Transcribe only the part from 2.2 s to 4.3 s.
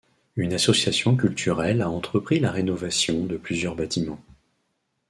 la rénovation de plusieurs bâtiments.